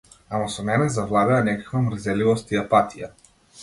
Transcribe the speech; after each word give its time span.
Ама 0.37 0.47
со 0.53 0.63
мене 0.69 0.87
завладеа 0.95 1.43
некаква 1.51 1.85
мрзеливост 1.87 2.57
и 2.59 2.63
апатија. 2.67 3.17